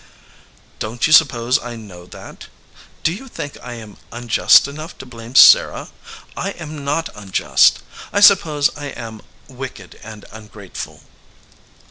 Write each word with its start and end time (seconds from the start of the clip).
"Don 0.79 0.97
t 0.97 1.05
you 1.09 1.13
suppose 1.13 1.61
I 1.61 1.75
know 1.75 2.07
that? 2.07 2.47
Do 3.03 3.13
you 3.13 3.27
think 3.27 3.55
I 3.61 3.73
am 3.73 3.97
unjust 4.11 4.67
enough 4.67 4.97
to 4.97 5.05
blame 5.05 5.35
Sarah? 5.35 5.89
I 6.35 6.53
am 6.57 6.83
not 6.83 7.15
un 7.15 7.29
just; 7.29 7.83
I 8.11 8.19
suppose 8.19 8.75
I 8.75 8.85
am 8.87 9.21
wicked 9.47 9.99
and 10.01 10.25
ungrateful." 10.31 11.01